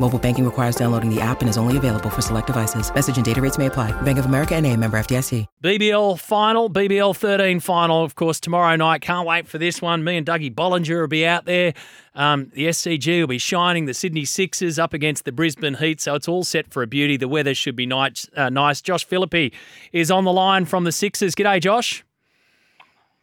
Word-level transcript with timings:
Mobile 0.00 0.18
banking 0.18 0.44
requires 0.44 0.74
downloading 0.74 1.08
the 1.08 1.20
app 1.20 1.40
and 1.40 1.48
is 1.48 1.56
only 1.56 1.76
available 1.76 2.10
for 2.10 2.20
select 2.20 2.48
devices. 2.48 2.92
Message 2.92 3.16
and 3.16 3.24
data 3.24 3.40
rates 3.40 3.58
may 3.58 3.66
apply. 3.66 3.92
Bank 4.02 4.18
of 4.18 4.24
America 4.24 4.56
and 4.56 4.66
a 4.66 4.76
member 4.76 4.98
FDIC. 4.98 5.46
BBL 5.62 6.18
final, 6.18 6.68
BBL 6.68 7.14
13 7.14 7.60
final, 7.60 8.02
of 8.02 8.16
course, 8.16 8.40
tomorrow 8.40 8.74
night. 8.74 9.02
Can't 9.02 9.26
wait 9.26 9.46
for 9.46 9.58
this 9.58 9.80
one. 9.80 10.02
Me 10.02 10.16
and 10.16 10.26
Dougie 10.26 10.52
Bollinger 10.52 11.02
will 11.02 11.06
be 11.06 11.24
out 11.24 11.44
there. 11.44 11.74
Um, 12.16 12.50
the 12.54 12.66
SCG 12.66 13.20
will 13.20 13.28
be 13.28 13.38
shining. 13.38 13.84
The 13.84 13.94
Sydney 13.94 14.24
Sixers 14.24 14.80
up 14.80 14.94
against 14.94 15.24
the 15.24 15.32
Brisbane 15.32 15.74
Heat, 15.74 16.00
so 16.00 16.16
it's 16.16 16.26
all 16.26 16.42
set 16.42 16.72
for 16.72 16.82
a 16.82 16.88
beauty. 16.88 17.16
The 17.16 17.28
weather 17.28 17.54
should 17.54 17.76
be 17.76 17.86
nice. 17.86 18.28
Uh, 18.36 18.50
nice. 18.50 18.80
Josh 18.80 19.04
Philippe 19.04 19.52
is 19.92 20.10
on 20.10 20.24
the 20.24 20.32
line 20.32 20.64
from 20.64 20.82
the 20.82 20.92
Sixers. 20.92 21.36
G'day, 21.36 21.60
Josh. 21.60 22.04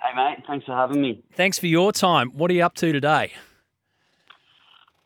Hey, 0.01 0.15
mate. 0.15 0.43
Thanks 0.47 0.65
for 0.65 0.75
having 0.75 1.01
me. 1.01 1.21
Thanks 1.33 1.59
for 1.59 1.67
your 1.67 1.91
time. 1.91 2.29
What 2.29 2.49
are 2.49 2.53
you 2.53 2.63
up 2.63 2.75
to 2.75 2.93
today? 2.93 3.33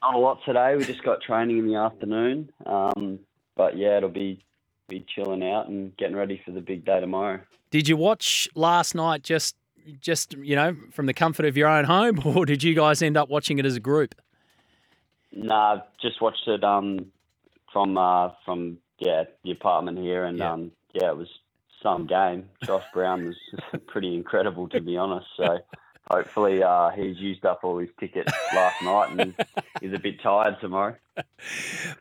Not 0.06 0.14
a 0.14 0.18
lot 0.20 0.40
today. 0.46 0.76
We 0.76 0.84
just 0.86 1.04
got 1.04 1.22
training 1.22 1.58
in 1.58 1.68
the 1.68 1.76
afternoon. 1.76 2.52
Um, 2.68 3.18
but 3.56 3.76
yeah, 3.76 3.98
it'll 3.98 4.10
be 4.10 4.44
be 4.88 5.04
chilling 5.16 5.44
out 5.44 5.68
and 5.68 5.98
getting 5.98 6.16
ready 6.16 6.40
for 6.46 6.52
the 6.52 6.62
big 6.62 6.86
day 6.86 7.00
tomorrow. 7.00 7.40
Did 7.72 7.88
you 7.88 7.98
watch 7.98 8.48
last 8.54 8.94
night 8.94 9.24
just 9.24 9.56
just 10.00 10.34
you 10.36 10.56
know 10.56 10.76
from 10.92 11.08
the 11.08 11.14
comfort 11.14 11.46
of 11.46 11.58
your 11.58 11.68
own 11.68 11.86
home, 11.86 12.22
or 12.26 12.46
did 12.46 12.62
you 12.62 12.76
guys 12.76 13.02
end 13.02 13.18
up 13.18 13.30
watching 13.30 13.58
it 13.58 13.66
as 13.66 13.76
a 13.76 13.80
group? 13.80 14.14
Nah, 15.32 15.80
just 16.00 16.22
watched 16.22 16.48
it 16.48 16.64
um, 16.64 17.08
from 17.74 17.98
uh, 17.98 18.30
from 18.46 18.78
yeah 19.00 19.24
the 19.44 19.50
apartment 19.52 19.98
here, 19.98 20.24
and 20.26 20.38
Yeah. 20.38 20.54
um, 20.54 20.72
yeah, 20.94 21.10
it 21.10 21.18
was 21.18 21.30
some 21.82 22.06
game. 22.06 22.48
Josh 22.64 22.84
Brown 22.94 23.26
was 23.26 23.82
pretty 23.88 24.14
incredible 24.14 24.70
to 24.70 24.82
be 24.82 24.98
honest. 24.98 25.26
So 25.36 25.58
hopefully 26.10 26.64
uh, 26.64 26.90
he's 26.90 27.18
used 27.18 27.46
up 27.46 27.62
all 27.64 27.78
his 27.78 27.90
tickets 28.00 28.32
last 28.54 28.82
night 28.82 29.12
and 29.12 29.36
he's 29.82 29.94
a 29.94 30.00
bit 30.00 30.22
tired 30.22 30.58
tomorrow. 30.62 30.96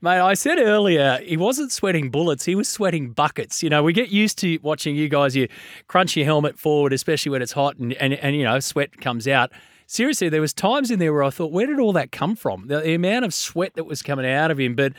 Mate, 0.01 0.21
I 0.21 0.35
said 0.35 0.59
earlier 0.59 1.19
he 1.23 1.37
wasn't 1.37 1.73
sweating 1.73 2.11
bullets; 2.11 2.45
he 2.45 2.55
was 2.55 2.69
sweating 2.69 3.11
buckets. 3.11 3.63
You 3.63 3.71
know, 3.71 3.83
we 3.83 3.93
get 3.93 4.09
used 4.09 4.39
to 4.39 4.59
watching 4.63 4.97
you 4.97 5.09
guys. 5.09 5.37
You 5.37 5.49
crunch 5.87 6.17
your 6.17 6.27
helmet 6.27 6.59
forward, 6.59 6.93
especially 6.93 7.31
when 7.31 7.43
it's 7.43 7.53
hot, 7.53 7.77
and 7.77 7.93
and, 7.95 8.15
and 8.15 8.37
you 8.37 8.45
know 8.45 8.59
sweat 8.61 9.01
comes 9.01 9.29
out. 9.29 9.53
Seriously, 9.87 10.29
there 10.29 10.41
was 10.41 10.55
times 10.55 10.91
in 10.91 10.99
there 10.99 11.13
where 11.13 11.23
I 11.23 11.31
thought, 11.31 11.53
where 11.53 11.67
did 11.67 11.79
all 11.79 11.93
that 11.93 12.11
come 12.11 12.37
from? 12.37 12.69
The, 12.69 12.81
the 12.81 12.95
amount 12.95 13.27
of 13.27 13.35
sweat 13.35 13.75
that 13.75 13.85
was 13.85 14.01
coming 14.03 14.27
out 14.27 14.51
of 14.51 14.59
him. 14.59 14.75
But 14.75 14.95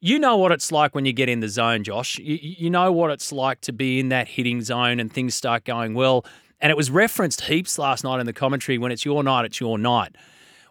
you 0.00 0.18
know 0.18 0.36
what 0.38 0.50
it's 0.50 0.72
like 0.72 0.94
when 0.94 1.04
you 1.04 1.12
get 1.12 1.28
in 1.28 1.40
the 1.40 1.48
zone, 1.48 1.84
Josh. 1.84 2.18
You, 2.18 2.38
you 2.40 2.70
know 2.70 2.90
what 2.90 3.10
it's 3.10 3.32
like 3.32 3.60
to 3.62 3.72
be 3.72 4.00
in 4.00 4.08
that 4.08 4.28
hitting 4.28 4.62
zone 4.62 4.98
and 4.98 5.12
things 5.12 5.34
start 5.34 5.64
going 5.64 5.92
well. 5.94 6.24
And 6.60 6.70
it 6.70 6.76
was 6.76 6.90
referenced 6.90 7.42
heaps 7.42 7.78
last 7.78 8.04
night 8.04 8.20
in 8.20 8.26
the 8.26 8.32
commentary. 8.32 8.78
When 8.78 8.92
it's 8.92 9.04
your 9.04 9.22
night, 9.22 9.44
it's 9.44 9.60
your 9.60 9.78
night. 9.78 10.14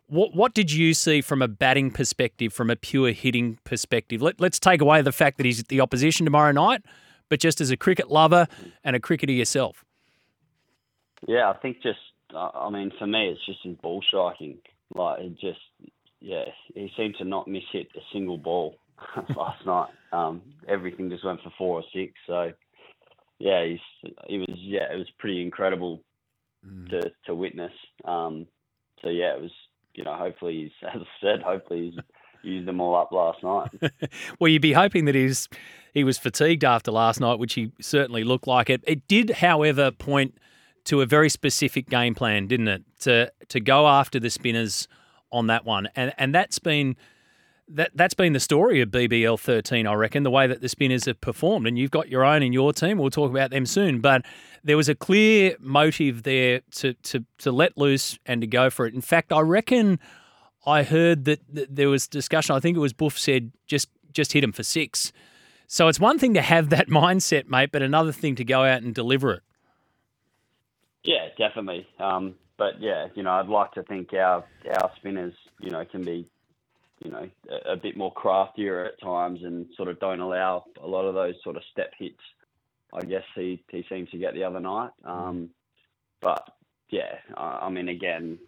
What 0.08 0.36
what 0.36 0.54
did 0.54 0.72
you 0.72 0.94
see 0.94 1.22
from 1.22 1.42
a 1.42 1.48
batting 1.48 1.92
perspective, 1.92 2.52
from 2.54 2.70
a 2.70 2.76
pure 2.76 3.12
hitting 3.12 3.60
perspective? 3.64 4.22
Let, 4.22 4.40
let's 4.40 4.60
take 4.60 4.82
away 4.82 5.02
the 5.02 5.12
fact 5.12 5.38
that 5.38 5.46
he's 5.46 5.64
the 5.64 5.82
opposition 5.82 6.26
tomorrow 6.26 6.52
night, 6.52 6.84
but 7.30 7.40
just 7.40 7.62
as 7.62 7.72
a 7.72 7.78
cricket 7.78 8.10
lover 8.10 8.48
and 8.84 8.96
a 8.96 9.00
cricketer 9.00 9.34
yourself. 9.34 9.84
Yeah, 11.28 11.50
I 11.50 11.54
think 11.54 11.82
just, 11.82 12.00
uh, 12.34 12.50
I 12.54 12.70
mean, 12.70 12.92
for 12.98 13.08
me, 13.08 13.30
it's 13.30 13.46
just 13.46 13.60
his 13.64 13.76
ball 13.78 14.02
striking. 14.08 14.58
Like, 14.96 15.20
it 15.20 15.40
just, 15.40 15.60
yeah, 16.20 16.46
he 16.74 16.92
seemed 16.98 17.16
to 17.18 17.26
not 17.26 17.48
miss 17.48 17.64
hit 17.72 17.88
a 17.96 18.00
single 18.14 18.38
ball 18.38 18.78
last 19.36 19.66
night. 19.66 19.90
Um, 20.12 20.42
everything 20.68 21.10
just 21.10 21.26
went 21.26 21.42
for 21.42 21.52
four 21.58 21.80
or 21.80 21.84
six. 21.94 22.14
So, 22.26 22.54
yeah, 23.40 23.66
he's, 23.66 24.14
he 24.28 24.38
was, 24.40 24.56
yeah, 24.58 24.94
it 24.94 24.98
was 24.98 25.10
pretty 25.18 25.42
incredible 25.42 26.02
to, 26.90 27.12
to 27.26 27.36
witness. 27.36 27.72
Um, 28.06 28.48
so, 29.02 29.10
yeah, 29.10 29.36
it 29.36 29.42
was, 29.42 29.52
you 29.94 30.04
know, 30.04 30.14
hopefully 30.16 30.64
he's, 30.82 30.90
as 30.94 31.02
I 31.02 31.22
said, 31.22 31.42
hopefully 31.42 31.92
he's 31.92 32.04
used 32.44 32.68
them 32.68 32.80
all 32.82 32.96
up 32.96 33.12
last 33.12 33.44
night. 33.44 33.92
Well, 34.40 34.48
you'd 34.48 34.62
be 34.62 34.74
hoping 34.74 35.06
that 35.06 35.16
he's 35.16 35.50
he 35.94 36.04
was 36.04 36.18
fatigued 36.18 36.64
after 36.64 36.92
last 36.92 37.20
night, 37.20 37.40
which 37.40 37.56
he 37.56 37.72
certainly 37.82 38.24
looked 38.24 38.48
like 38.48 38.70
it. 38.70 38.82
It 38.88 39.08
did, 39.08 39.30
however, 39.32 39.92
point 39.92 40.38
to 40.86 41.02
a 41.02 41.06
very 41.06 41.30
specific 41.30 41.90
game 41.90 42.16
plan, 42.16 42.48
didn't 42.48 42.70
it? 42.70 42.84
To 43.02 43.32
to 43.50 43.60
go 43.60 43.88
after 43.88 44.20
the 44.20 44.30
spinners 44.30 44.88
on 45.32 45.48
that 45.48 45.66
one, 45.66 45.90
and 45.96 46.14
and 46.18 46.34
that's 46.34 46.60
been 46.60 46.96
that 47.70 47.92
that's 47.96 48.14
been 48.14 48.34
the 48.34 48.40
story 48.40 48.82
of 48.82 48.90
BBL 48.90 49.40
thirteen, 49.40 49.88
I 49.88 49.94
reckon. 49.94 50.24
The 50.24 50.32
way 50.32 50.48
that 50.48 50.62
the 50.62 50.70
spinners 50.70 51.06
have 51.06 51.20
performed, 51.22 51.68
and 51.68 51.78
you've 51.78 51.92
got 51.92 52.10
your 52.10 52.24
own 52.24 52.44
in 52.44 52.54
your 52.54 52.74
team. 52.74 52.98
We'll 52.98 53.10
talk 53.10 53.30
about 53.30 53.52
them 53.52 53.66
soon, 53.66 54.00
but 54.00 54.26
there 54.64 54.78
was 54.78 54.90
a 54.90 54.96
clear 54.96 55.56
motive 55.60 56.24
there 56.24 56.62
to 56.76 56.94
to 56.94 57.26
to 57.40 57.52
let 57.52 57.78
loose 57.78 58.20
and 58.26 58.42
to 58.42 58.48
go 58.48 58.70
for 58.70 58.86
it. 58.86 58.94
In 58.94 59.02
fact, 59.02 59.32
I 59.32 59.42
reckon. 59.42 60.00
I 60.66 60.84
heard 60.84 61.24
that, 61.24 61.40
that 61.54 61.74
there 61.74 61.90
was 61.90 62.06
discussion. 62.06 62.54
I 62.54 62.60
think 62.60 62.76
it 62.76 62.82
was 62.82 62.92
Buff 62.92 63.18
said 63.18 63.54
just 63.66 63.88
just 64.12 64.34
hit 64.34 64.44
him 64.44 64.52
for 64.52 64.62
six. 64.62 65.14
So 65.68 65.88
it's 65.88 66.00
one 66.00 66.20
thing 66.20 66.34
to 66.34 66.42
have 66.42 66.70
that 66.70 66.88
mindset, 66.90 67.48
mate, 67.48 67.72
but 67.72 67.82
another 67.82 68.12
thing 68.12 68.36
to 68.36 68.44
go 68.44 68.64
out 68.64 68.82
and 68.82 68.94
deliver 68.94 69.34
it. 69.34 69.44
Yeah, 71.04 71.30
definitely. 71.38 71.88
Um, 72.00 72.36
but 72.58 72.82
yeah, 72.82 73.08
you 73.16 73.24
know, 73.24 73.32
I'd 73.32 73.48
like 73.48 73.72
to 73.74 73.84
think 73.84 74.14
our 74.14 74.44
our 74.70 74.92
spinners, 74.98 75.34
you 75.60 75.72
know, 75.72 75.86
can 75.86 76.04
be, 76.04 76.28
you 77.04 77.12
know, 77.12 77.30
a, 77.50 77.74
a 77.74 77.78
bit 77.78 77.98
more 77.98 78.14
craftier 78.14 78.86
at 78.86 79.00
times 79.02 79.40
and 79.44 79.68
sort 79.76 79.90
of 79.90 80.00
don't 80.00 80.20
allow 80.20 80.66
a 80.82 80.88
lot 80.88 81.06
of 81.06 81.16
those 81.16 81.36
sort 81.44 81.56
of 81.56 81.64
step 81.72 81.92
hits. 81.98 82.22
I 82.94 83.02
guess 83.06 83.24
he 83.36 83.64
he 83.70 83.86
seems 83.90 84.10
to 84.10 84.18
get 84.18 84.34
the 84.34 84.44
other 84.44 84.60
night. 84.60 84.92
Um, 85.04 85.50
but 86.22 86.44
yeah, 86.90 87.16
I, 87.38 87.60
I 87.64 87.70
mean, 87.70 87.88
again, 87.88 88.40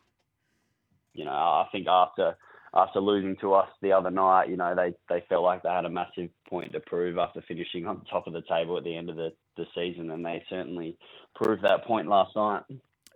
you 1.13 1.25
know, 1.25 1.31
I 1.31 1.67
think 1.72 1.88
after 1.88 2.35
after 2.73 3.00
losing 3.00 3.35
to 3.38 3.53
us 3.53 3.69
the 3.81 3.91
other 3.91 4.09
night, 4.09 4.50
you 4.50 4.56
know, 4.56 4.73
they, 4.75 4.94
they 5.09 5.25
felt 5.28 5.44
like 5.44 5.62
they 5.63 5.69
had 5.69 5.85
a 5.85 5.89
massive 5.89 6.29
point 6.47 6.72
to 6.72 6.79
prove 6.79 7.18
after 7.18 7.41
finishing 7.45 7.85
on 7.85 8.06
top 8.09 8.28
of 8.28 8.33
the 8.33 8.44
table 8.44 8.78
at 8.78 8.85
the 8.85 8.95
end 8.95 9.09
of 9.09 9.18
the, 9.18 9.33
the 9.57 9.66
season, 9.75 10.09
and 10.09 10.25
they 10.25 10.41
certainly 10.50 10.97
proved 11.35 11.63
that 11.63 11.83
point 11.83 12.07
last 12.07 12.33
night. 12.35 12.63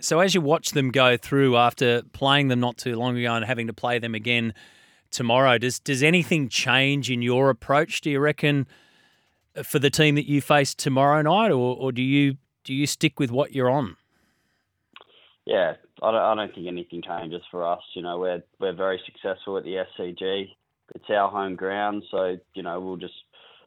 So 0.01 0.19
as 0.19 0.35
you 0.35 0.41
watch 0.41 0.71
them 0.71 0.91
go 0.91 1.15
through 1.15 1.55
after 1.55 2.01
playing 2.11 2.49
them 2.49 2.59
not 2.59 2.77
too 2.77 2.97
long 2.97 3.17
ago 3.17 3.33
and 3.33 3.45
having 3.45 3.67
to 3.67 3.73
play 3.73 3.97
them 3.97 4.13
again 4.13 4.53
tomorrow, 5.15 5.57
does 5.57 5.79
does 5.79 6.03
anything 6.03 6.49
change 6.49 7.09
in 7.09 7.21
your 7.21 7.49
approach? 7.49 8.01
Do 8.01 8.09
you 8.09 8.19
reckon 8.19 8.67
uh, 9.55 9.63
for 9.63 9.79
the 9.79 9.89
team 9.89 10.15
that 10.15 10.27
you 10.27 10.41
face 10.41 10.75
tomorrow 10.75 11.21
night, 11.21 11.51
or, 11.51 11.75
or 11.75 11.91
do 11.91 12.01
you 12.01 12.37
do 12.63 12.73
you 12.73 12.85
stick 12.85 13.19
with 13.19 13.31
what 13.31 13.53
you're 13.53 13.69
on? 13.69 13.95
Yeah, 15.45 15.75
I 16.01 16.11
don't, 16.11 16.21
I 16.21 16.35
don't 16.35 16.53
think 16.53 16.67
anything 16.67 17.01
changes 17.01 17.41
for 17.49 17.63
us. 17.63 17.81
You 17.93 18.01
know, 18.01 18.19
we're 18.19 18.43
we're 18.59 18.73
very 18.75 18.99
successful 19.05 19.57
at 19.57 19.63
the 19.63 19.85
SCG. 19.97 20.49
It's 20.93 21.09
our 21.09 21.29
home 21.29 21.55
ground, 21.55 22.03
so 22.11 22.37
you 22.53 22.63
know 22.63 22.79
we'll 22.79 22.97
just 22.97 23.13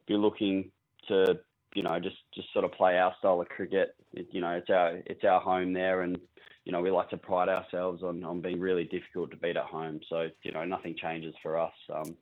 be 0.07 0.15
looking 0.15 0.71
to 1.09 1.39
you 1.75 1.83
know 1.83 1.99
just 1.99 2.17
just 2.35 2.53
sort 2.53 2.65
of 2.65 2.73
play 2.73 2.99
our 2.99 3.15
style 3.19 3.41
of 3.41 3.49
cricket. 3.49 3.95
It, 4.13 4.29
you 4.33 4.41
know, 4.41 4.51
it's 4.51 4.71
our 4.71 5.01
it's 5.07 5.25
our 5.25 5.41
home 5.41 5.73
there, 5.73 6.03
and 6.03 6.19
you 6.69 6.73
know 6.73 6.83
we 6.83 6.91
like 6.91 7.09
to 7.09 7.17
pride 7.17 7.49
ourselves 7.49 8.03
on 8.03 8.23
on 8.23 8.43
being 8.43 8.61
really 8.61 8.85
difficult 8.85 9.31
to 9.31 9.39
beat 9.39 9.57
at 9.57 9.65
home. 9.65 10.01
So 10.09 10.29
you 10.43 10.53
know 10.53 10.65
nothing 10.65 10.95
changes 11.01 11.35
for 11.43 11.59
us. 11.59 11.73
Um, 11.93 12.15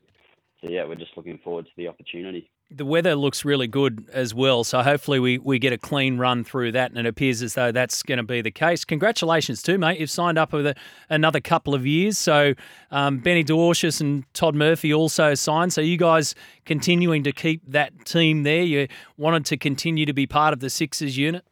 so 0.62 0.71
yeah, 0.71 0.84
we're 0.84 0.95
just 0.95 1.17
looking 1.17 1.39
forward 1.39 1.67
to 1.67 1.73
the 1.77 1.89
opportunity. 1.89 2.49
The 2.71 2.84
weather 2.84 3.15
looks 3.15 3.45
really 3.45 3.67
good 3.67 4.09
as 4.12 4.34
well, 4.34 4.65
so 4.65 4.83
hopefully 4.83 5.21
we, 5.21 5.39
we 5.39 5.61
get 5.61 5.73
a 5.73 5.79
clean 5.79 6.19
run 6.19 6.43
through 6.43 6.73
that, 6.73 6.91
and 6.91 6.99
it 6.99 7.07
appears 7.07 7.41
as 7.41 7.54
though 7.54 7.71
that's 7.71 8.03
going 8.03 8.19
to 8.19 8.25
be 8.25 8.41
the 8.41 8.51
case. 8.51 8.84
Congratulations 8.84 9.63
too, 9.63 9.78
mate. 9.78 10.01
You've 10.01 10.10
signed 10.10 10.37
up 10.37 10.53
with 10.53 10.66
a, 10.66 10.75
another 11.09 11.41
couple 11.41 11.75
of 11.75 11.87
years, 11.87 12.19
so 12.19 12.54
um, 12.91 13.19
Benny 13.19 13.45
Dwarshuis 13.45 14.01
and 14.01 14.25
Todd 14.33 14.57
Murphy 14.57 14.93
also 14.93 15.34
signed. 15.34 15.72
So 15.72 15.81
you 15.81 15.97
guys 15.97 16.34
continuing 16.65 17.22
to 17.25 17.33
keep 17.33 17.63
that 17.71 18.04
team 18.04 18.43
there. 18.43 18.63
You 18.63 18.89
wanted 19.16 19.45
to 19.47 19.57
continue 19.57 20.07
to 20.07 20.15
be 20.15 20.27
part 20.27 20.53
of 20.53 20.60
the 20.60 20.71
Sixers 20.71 21.16
unit. 21.16 21.45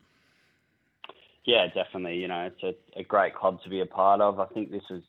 Yeah, 1.44 1.66
definitely. 1.66 2.16
You 2.16 2.28
know, 2.28 2.50
it's 2.50 2.62
a, 2.62 3.00
a 3.00 3.04
great 3.04 3.34
club 3.34 3.58
to 3.64 3.70
be 3.70 3.80
a 3.80 3.86
part 3.86 4.20
of. 4.20 4.40
I 4.40 4.46
think 4.46 4.70
this 4.70 4.82
is 4.90 5.02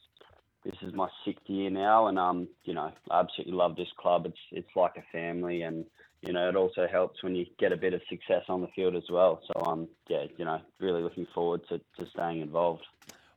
this 0.66 0.76
is 0.82 0.94
my 0.94 1.08
sixth 1.24 1.48
year 1.48 1.70
now, 1.70 2.08
and 2.08 2.18
um, 2.18 2.48
you 2.64 2.74
know, 2.74 2.92
I 3.12 3.20
absolutely 3.20 3.54
love 3.54 3.76
this 3.76 3.88
club. 3.98 4.26
It's 4.26 4.38
it's 4.52 4.76
like 4.76 4.94
a 4.98 5.04
family, 5.12 5.62
and 5.62 5.86
you 6.22 6.34
know, 6.34 6.50
it 6.50 6.56
also 6.56 6.88
helps 6.92 7.24
when 7.24 7.36
you 7.36 7.46
get 7.60 7.72
a 7.72 7.78
bit 7.78 7.94
of 7.94 8.02
success 8.10 8.44
on 8.50 8.62
the 8.62 8.68
field 8.76 8.96
as 8.96 9.04
well. 9.10 9.42
So 9.48 9.62
um, 9.66 9.88
yeah, 10.10 10.26
you 10.38 10.44
know, 10.44 10.60
really 10.80 11.02
looking 11.02 11.28
forward 11.34 11.62
to, 11.70 11.78
to 11.78 12.10
staying 12.12 12.42
involved. 12.42 12.84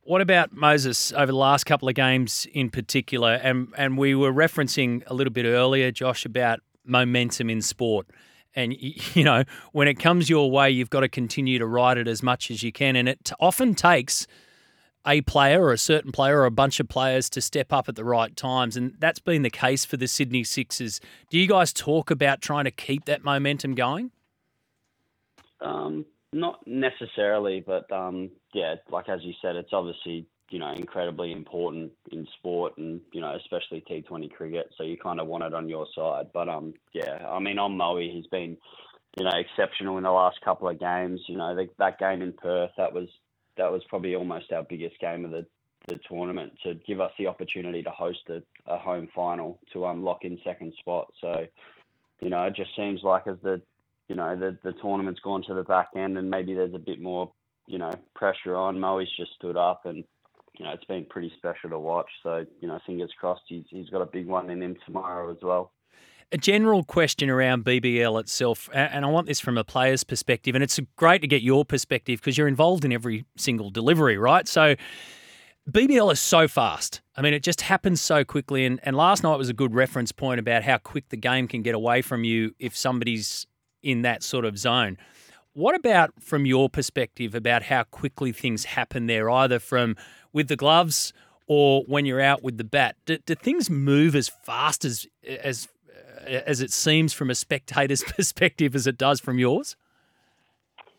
What 0.03 0.23
about 0.23 0.55
Moises 0.55 1.13
over 1.13 1.27
the 1.27 1.37
last 1.37 1.65
couple 1.65 1.89
of 1.89 1.95
games 1.95 2.47
in 2.53 2.71
particular? 2.71 3.35
And 3.35 3.69
and 3.77 3.99
we 3.99 4.15
were 4.15 4.33
referencing 4.33 5.03
a 5.07 5.15
little 5.15 5.33
bit 5.33 5.45
earlier, 5.45 5.91
Josh, 5.93 6.25
about 6.25 6.61
momentum 6.85 7.51
in 7.51 7.61
sport. 7.63 8.07
And 8.59 8.75
you 9.15 9.25
know 9.25 9.45
when 9.73 9.89
it 9.89 9.95
comes 9.95 10.29
your 10.29 10.51
way, 10.51 10.71
you've 10.71 10.91
got 10.91 11.01
to 11.01 11.09
continue 11.09 11.59
to 11.59 11.67
ride 11.67 11.97
it 11.97 12.09
as 12.09 12.23
much 12.23 12.51
as 12.51 12.63
you 12.63 12.73
can, 12.73 12.97
and 12.97 13.09
it 13.09 13.33
often 13.41 13.75
takes 13.75 14.27
a 15.07 15.23
player 15.23 15.63
or 15.63 15.73
a 15.73 15.79
certain 15.79 16.13
player 16.13 16.41
or 16.41 16.45
a 16.45 16.51
bunch 16.51 16.81
of 16.81 16.89
players 16.89 17.31
to 17.31 17.41
step 17.41 17.73
up 17.73 17.89
at 17.89 17.97
the 17.97 18.05
right 18.05 18.37
times. 18.37 18.77
And 18.77 18.95
that's 18.99 19.21
been 19.21 19.43
the 19.43 19.51
case 19.51 19.85
for 19.85 19.97
the 19.97 20.07
Sydney 20.07 20.45
Sixers. 20.45 21.01
Do 21.31 21.39
you 21.39 21.47
guys 21.47 21.73
talk 21.73 22.11
about 22.11 22.43
trying 22.43 22.65
to 22.65 22.71
keep 22.71 23.07
that 23.07 23.25
momentum 23.25 23.75
going? 23.75 24.11
Um, 25.63 26.05
not 26.33 26.61
necessarily, 26.67 27.65
but 27.65 27.91
um, 27.91 28.31
yeah, 28.53 28.75
like 28.91 29.09
as 29.09 29.21
you 29.23 29.33
said, 29.41 29.57
it's 29.57 29.73
obviously 29.73 30.27
you 30.51 30.59
know 30.59 30.73
incredibly 30.73 31.33
important 31.33 31.93
in 32.11 32.27
sport 32.39 32.77
and 32.79 33.01
you 33.13 33.21
know 33.21 33.37
especially 33.37 33.85
T20 33.89 34.31
cricket. 34.33 34.71
So 34.77 34.85
you 34.85 34.97
kind 34.97 35.21
of 35.21 35.27
want 35.27 35.45
it 35.45 35.55
on 35.55 35.69
your 35.69 35.87
side. 35.95 36.29
But 36.33 36.49
um, 36.49 36.75
yeah, 36.93 37.27
I 37.29 37.39
mean 37.39 37.59
on 37.59 37.77
Moe, 37.77 37.99
he's 37.99 38.27
been 38.27 38.57
you 39.17 39.25
know 39.25 39.33
exceptional 39.35 39.99
in 39.99 40.05
the 40.05 40.11
last 40.11 40.41
couple 40.45 40.69
of 40.69 40.81
games. 40.81 41.21
You 41.27 41.37
know 41.37 41.55
the, 41.55 41.69
that 41.79 41.99
game 41.99 42.23
in 42.23 42.33
Perth, 42.33 42.71
that 42.77 42.93
was 42.93 43.09
that 43.57 43.71
was 43.71 43.83
probably 43.89 44.15
almost 44.15 44.53
our 44.53 44.63
biggest 44.63 44.99
game 45.01 45.25
of 45.25 45.33
the, 45.33 45.45
the 45.89 45.99
tournament 46.09 46.53
to 46.63 46.75
give 46.87 47.01
us 47.01 47.13
the 47.19 47.27
opportunity 47.27 47.83
to 47.83 47.91
host 47.91 48.21
a, 48.29 48.41
a 48.67 48.79
home 48.79 49.09
final 49.15 49.59
to 49.73 49.85
unlock 49.87 50.25
in 50.25 50.39
second 50.45 50.73
spot. 50.79 51.13
So, 51.21 51.47
you 52.21 52.31
know, 52.31 52.45
it 52.45 52.55
just 52.55 52.75
seems 52.77 53.03
like 53.03 53.27
as 53.27 53.37
the 53.43 53.61
you 54.09 54.17
know 54.17 54.37
the 54.37 54.57
the 54.63 54.73
tournament's 54.81 55.21
gone 55.21 55.43
to 55.43 55.55
the 55.55 55.65
back 55.65 55.89
end 55.95 56.17
and 56.17 56.31
maybe 56.31 56.55
there's 56.55 56.75
a 56.75 56.79
bit 56.79 57.01
more 57.01 57.31
you 57.67 57.79
know 57.79 57.93
pressure 58.15 58.57
on. 58.57 58.81
Moe's 58.81 59.15
just 59.17 59.35
stood 59.35 59.57
up 59.57 59.85
and 59.85 60.05
you 60.59 60.65
know 60.65 60.73
it's 60.73 60.85
been 60.85 61.07
pretty 61.07 61.33
special 61.39 61.71
to 61.71 61.79
watch. 61.79 62.11
So 62.23 62.45
you 62.61 62.69
know, 62.69 62.79
fingers 62.87 63.11
crossed 63.19 63.43
he's 63.47 63.65
he's 63.71 63.89
got 63.89 64.03
a 64.03 64.07
big 64.07 64.27
one 64.27 64.51
in 64.51 64.63
him 64.63 64.77
tomorrow 64.87 65.31
as 65.31 65.39
well 65.43 65.73
a 66.31 66.37
general 66.37 66.85
question 66.85 67.31
around 67.31 67.65
BBL 67.65 68.21
itself, 68.21 68.69
and 68.73 69.05
I 69.05 69.09
want 69.09 69.27
this 69.27 69.41
from 69.41 69.57
a 69.57 69.65
player's 69.65 70.05
perspective, 70.05 70.55
and 70.55 70.63
it's 70.63 70.79
great 70.97 71.23
to 71.23 71.27
get 71.27 71.43
your 71.43 71.65
perspective 71.65 72.21
because 72.21 72.37
you're 72.37 72.49
involved 72.49 72.85
in 72.85 72.93
every 72.93 73.25
single 73.37 73.71
delivery, 73.71 74.19
right? 74.19 74.47
So 74.47 74.77
BBL 75.71 76.13
is 76.13 76.21
so 76.21 76.47
fast. 76.47 77.01
I 77.17 77.23
mean, 77.23 77.35
it 77.35 77.43
just 77.43 77.63
happens 77.63 78.01
so 78.01 78.25
quickly. 78.25 78.65
And, 78.65 78.81
and 78.83 78.97
last 78.97 79.23
night 79.23 79.37
was 79.37 79.49
a 79.49 79.55
good 79.55 79.75
reference 79.75 80.13
point 80.13 80.39
about 80.39 80.65
how 80.65 80.79
quick 80.79 81.09
the 81.09 81.17
game 81.17 81.49
can 81.49 81.63
get 81.63 81.75
away 81.75 82.03
from 82.03 82.25
you 82.25 82.55
if 82.59 82.77
somebody's 82.77 83.47
in 83.83 84.03
that 84.03 84.23
sort 84.23 84.45
of 84.45 84.59
zone. 84.59 84.97
What 85.53 85.75
about 85.75 86.23
from 86.23 86.47
your 86.47 86.69
perspective 86.71 87.35
about 87.35 87.65
how 87.65 87.83
quickly 87.83 88.33
things 88.33 88.65
happen 88.65 89.07
there, 89.07 89.29
either 89.29 89.59
from 89.59 89.97
with 90.39 90.47
the 90.47 90.57
gloves 90.57 91.13
or 91.49 91.83
when 91.89 92.07
you're 92.07 92.21
out 92.21 92.45
with 92.45 92.59
the 92.59 92.65
bat? 92.65 92.95
Do, 93.07 93.19
do 93.19 93.35
things 93.35 93.69
move 93.69 94.15
as 94.15 94.29
fast 94.29 94.85
as 94.85 95.07
as 95.27 95.67
uh, 96.21 96.41
as 96.47 96.61
it 96.61 96.73
seems 96.73 97.13
from 97.13 97.29
a 97.29 97.35
spectator's 97.35 98.03
perspective 98.17 98.77
as 98.77 98.87
it 98.87 98.97
does 98.97 99.19
from 99.19 99.41
yours? 99.41 99.75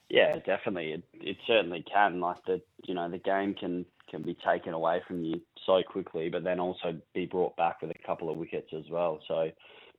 Yeah, 0.10 0.36
definitely. 0.40 0.92
It, 0.92 1.04
it 1.14 1.38
certainly 1.48 1.86
can. 1.90 2.20
Like 2.20 2.44
the 2.46 2.62
you 2.84 2.94
know 2.94 3.10
the 3.10 3.18
game 3.18 3.54
can 3.54 3.86
can 4.10 4.24
be 4.24 4.36
taken 4.46 4.74
away 4.74 5.02
from 5.08 5.24
you 5.24 5.40
so 5.66 5.82
quickly, 5.88 6.30
but 6.30 6.44
then 6.44 6.60
also 6.60 7.00
be 7.14 7.26
brought 7.26 7.56
back 7.56 7.82
with 7.82 7.92
a 7.92 8.08
couple 8.08 8.30
of 8.30 8.38
wickets 8.38 8.70
as 8.76 8.90
well. 8.90 9.20
So, 9.28 9.52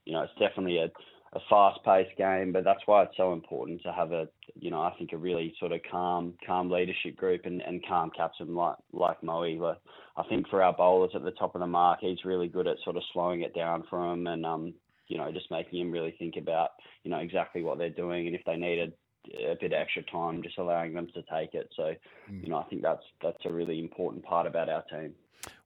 you 0.04 0.12
know, 0.12 0.22
it's 0.22 0.32
definitely 0.38 0.78
a, 0.78 0.90
a 1.32 1.40
fast-paced 1.48 2.16
game, 2.18 2.52
but 2.52 2.64
that's 2.64 2.82
why 2.86 3.04
it's 3.04 3.16
so 3.16 3.32
important 3.32 3.80
to 3.82 3.92
have 3.92 4.10
a, 4.10 4.28
you 4.58 4.70
know, 4.70 4.80
I 4.80 4.92
think 4.98 5.12
a 5.12 5.16
really 5.16 5.54
sort 5.60 5.70
of 5.70 5.80
calm, 5.88 6.34
calm 6.44 6.70
leadership 6.70 7.16
group 7.16 7.42
and, 7.44 7.60
and 7.60 7.86
calm 7.86 8.10
captain 8.16 8.54
like 8.54 8.76
like 8.92 9.22
Moe. 9.22 9.42
Like, 9.42 9.78
I 10.16 10.24
think 10.28 10.48
for 10.48 10.62
our 10.62 10.72
bowlers 10.72 11.12
at 11.14 11.22
the 11.22 11.30
top 11.30 11.54
of 11.54 11.60
the 11.60 11.68
mark, 11.68 12.00
he's 12.00 12.24
really 12.24 12.48
good 12.48 12.66
at 12.66 12.78
sort 12.82 12.96
of 12.96 13.02
slowing 13.12 13.42
it 13.42 13.54
down 13.54 13.84
for 13.88 14.10
them 14.10 14.26
and 14.26 14.44
um, 14.44 14.74
you 15.06 15.18
know, 15.18 15.30
just 15.32 15.50
making 15.50 15.78
them 15.78 15.90
really 15.90 16.14
think 16.18 16.36
about, 16.36 16.70
you 17.04 17.10
know, 17.10 17.18
exactly 17.18 17.62
what 17.62 17.78
they're 17.78 17.90
doing 17.90 18.26
and 18.26 18.34
if 18.34 18.44
they 18.44 18.56
needed 18.56 18.90
a 18.90 18.92
bit 19.60 19.72
extra 19.72 20.02
time, 20.02 20.42
just 20.42 20.58
allowing 20.58 20.94
them 20.94 21.08
to 21.14 21.22
take 21.22 21.54
it. 21.54 21.70
So, 21.76 21.94
mm. 22.30 22.42
you 22.42 22.48
know, 22.48 22.58
I 22.58 22.64
think 22.64 22.82
that's 22.82 23.04
that's 23.22 23.44
a 23.44 23.52
really 23.52 23.78
important 23.78 24.24
part 24.24 24.46
about 24.46 24.68
our 24.68 24.82
team. 24.82 25.14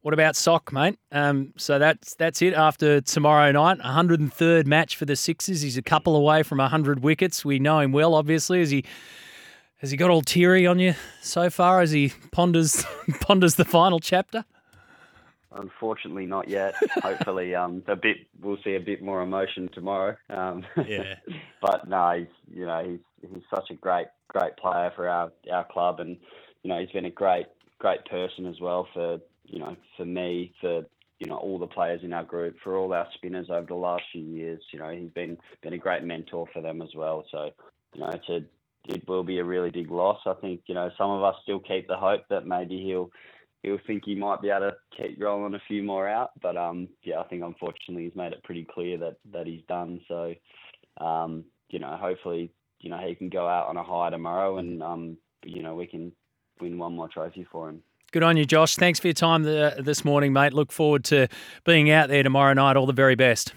What 0.02 0.14
about 0.14 0.36
Sock, 0.36 0.72
mate? 0.72 0.98
Um, 1.12 1.52
so 1.56 1.78
that's 1.78 2.14
that's 2.14 2.42
it 2.42 2.54
after 2.54 3.00
tomorrow 3.00 3.50
night. 3.52 3.78
103rd 3.78 4.66
match 4.66 4.96
for 4.96 5.04
the 5.04 5.16
Sixers. 5.16 5.62
He's 5.62 5.76
a 5.76 5.82
couple 5.82 6.14
away 6.14 6.42
from 6.42 6.58
100 6.58 7.02
wickets. 7.02 7.44
We 7.44 7.58
know 7.58 7.80
him 7.80 7.92
well, 7.92 8.14
obviously. 8.14 8.60
Has 8.60 8.70
he 8.70 8.84
has 9.78 9.90
he 9.90 9.96
got 9.96 10.10
all 10.10 10.22
teary 10.22 10.66
on 10.66 10.78
you 10.78 10.94
so 11.22 11.50
far 11.50 11.80
as 11.80 11.90
he 11.90 12.12
ponders 12.32 12.84
ponders 13.20 13.56
the 13.56 13.64
final 13.64 13.98
chapter? 13.98 14.44
Unfortunately, 15.54 16.26
not 16.26 16.48
yet. 16.48 16.74
Hopefully, 17.02 17.54
um, 17.54 17.82
a 17.86 17.96
bit 17.96 18.18
we'll 18.40 18.58
see 18.64 18.74
a 18.74 18.80
bit 18.80 19.02
more 19.02 19.22
emotion 19.22 19.70
tomorrow. 19.72 20.16
Um, 20.30 20.64
yeah. 20.86 21.14
but 21.60 21.88
no, 21.88 22.18
he's 22.18 22.56
you 22.58 22.66
know 22.66 22.84
he's 22.84 23.30
he's 23.32 23.42
such 23.54 23.70
a 23.70 23.74
great 23.74 24.08
great 24.28 24.56
player 24.56 24.92
for 24.94 25.08
our 25.08 25.32
our 25.52 25.64
club, 25.64 26.00
and 26.00 26.16
you 26.62 26.70
know 26.70 26.80
he's 26.80 26.90
been 26.90 27.04
a 27.04 27.10
great 27.10 27.46
great 27.78 28.04
person 28.06 28.46
as 28.46 28.60
well 28.60 28.88
for 28.92 29.18
you 29.46 29.58
know 29.58 29.76
for 29.96 30.04
me 30.04 30.52
for 30.60 30.84
you 31.18 31.26
know 31.26 31.36
all 31.36 31.58
the 31.58 31.66
players 31.66 32.00
in 32.02 32.12
our 32.12 32.24
group 32.24 32.56
for 32.62 32.76
all 32.76 32.92
our 32.92 33.06
spinners 33.14 33.46
over 33.50 33.66
the 33.66 33.74
last 33.74 34.04
few 34.12 34.22
years. 34.22 34.60
You 34.72 34.80
know 34.80 34.90
he's 34.90 35.10
been 35.10 35.38
been 35.62 35.72
a 35.72 35.78
great 35.78 36.02
mentor 36.02 36.46
for 36.52 36.62
them 36.62 36.82
as 36.82 36.94
well. 36.94 37.24
So 37.30 37.50
you 37.94 38.00
know 38.00 38.10
it's 38.10 38.28
a 38.28 38.40
it 38.86 39.08
will 39.08 39.24
be 39.24 39.38
a 39.38 39.44
really 39.44 39.70
big 39.70 39.90
loss. 39.90 40.20
I 40.26 40.34
think 40.34 40.62
you 40.66 40.74
know 40.74 40.90
some 40.98 41.10
of 41.10 41.22
us 41.22 41.36
still 41.42 41.60
keep 41.60 41.88
the 41.88 41.96
hope 41.96 42.22
that 42.30 42.46
maybe 42.46 42.82
he'll 42.82 43.10
he'll 43.64 43.78
think 43.86 44.04
he 44.04 44.14
might 44.14 44.42
be 44.42 44.50
able 44.50 44.70
to 44.70 44.76
keep 44.96 45.20
rolling 45.20 45.54
a 45.54 45.62
few 45.66 45.82
more 45.82 46.08
out. 46.08 46.30
But 46.40 46.56
um, 46.56 46.88
yeah, 47.02 47.20
I 47.20 47.24
think 47.24 47.42
unfortunately 47.42 48.04
he's 48.04 48.14
made 48.14 48.32
it 48.32 48.44
pretty 48.44 48.66
clear 48.72 48.98
that 48.98 49.16
that 49.32 49.46
he's 49.46 49.62
done. 49.68 50.00
So 50.06 50.34
um, 51.00 51.44
you 51.70 51.78
know, 51.78 51.96
hopefully 52.00 52.50
you 52.80 52.90
know 52.90 52.98
he 52.98 53.14
can 53.14 53.28
go 53.28 53.48
out 53.48 53.68
on 53.68 53.76
a 53.76 53.82
high 53.82 54.10
tomorrow, 54.10 54.58
and 54.58 54.82
um, 54.82 55.16
you 55.44 55.62
know 55.62 55.74
we 55.74 55.86
can 55.86 56.12
win 56.60 56.78
one 56.78 56.94
more 56.94 57.08
trophy 57.08 57.46
for 57.50 57.68
him. 57.68 57.82
Good 58.12 58.22
on 58.22 58.36
you, 58.36 58.44
Josh. 58.44 58.76
Thanks 58.76 59.00
for 59.00 59.08
your 59.08 59.14
time 59.14 59.42
this 59.42 60.04
morning, 60.04 60.32
mate. 60.32 60.52
Look 60.52 60.70
forward 60.70 61.02
to 61.06 61.26
being 61.64 61.90
out 61.90 62.08
there 62.08 62.22
tomorrow 62.22 62.52
night. 62.52 62.76
All 62.76 62.86
the 62.86 62.92
very 62.92 63.16
best. 63.16 63.52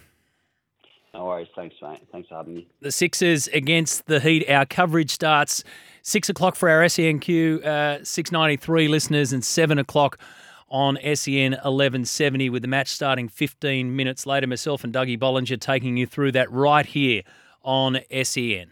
No 1.17 1.25
worries. 1.25 1.47
Thanks, 1.55 1.75
mate. 1.81 2.07
Thanks 2.11 2.29
for 2.29 2.35
having 2.35 2.53
me. 2.53 2.67
The 2.81 2.91
Sixers 2.91 3.47
against 3.47 4.05
the 4.05 4.19
Heat. 4.19 4.47
Our 4.47 4.67
coverage 4.67 5.09
starts 5.09 5.63
six 6.03 6.29
o'clock 6.29 6.55
for 6.55 6.69
our 6.69 6.83
SENQ 6.83 7.65
uh, 7.65 8.03
693 8.03 8.87
listeners 8.87 9.33
and 9.33 9.43
seven 9.43 9.79
o'clock 9.79 10.19
on 10.69 10.95
SEN 11.15 11.53
1170 11.53 12.51
with 12.51 12.61
the 12.61 12.67
match 12.67 12.89
starting 12.89 13.29
15 13.29 13.95
minutes 13.95 14.27
later. 14.27 14.45
Myself 14.45 14.83
and 14.83 14.93
Dougie 14.93 15.17
Bollinger 15.17 15.59
taking 15.59 15.97
you 15.97 16.05
through 16.05 16.33
that 16.33 16.51
right 16.51 16.85
here 16.85 17.23
on 17.63 17.97
SEN. 18.23 18.71